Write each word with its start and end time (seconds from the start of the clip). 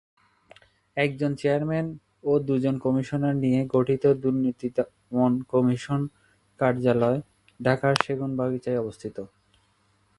একজন 0.97 1.31
চেয়ারম্যান 1.35 1.87
ও 2.23 2.31
দুজন 2.39 2.75
কমিশনার 2.77 3.35
নিয়ে 3.35 3.59
গঠিত 3.75 4.03
দুর্নীতি 4.23 4.67
দমন 4.75 5.33
কমিশন 5.53 6.01
কার্যালয় 6.59 7.19
ঢাকার 7.59 7.93
সেগুনবাগিচায় 8.05 8.81
অবস্থিত। 8.83 9.17